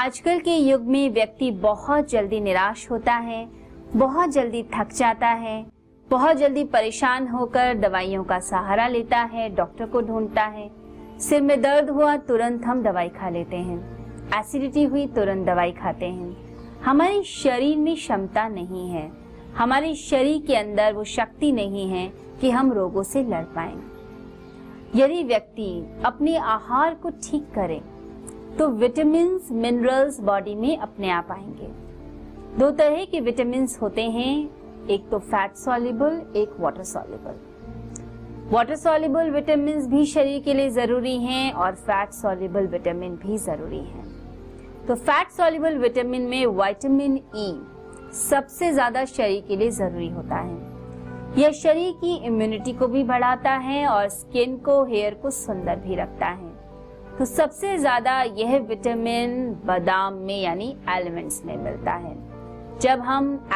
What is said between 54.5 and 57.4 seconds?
को हेयर को सुंदर भी रखता है। तो